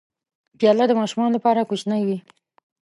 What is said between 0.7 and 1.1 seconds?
د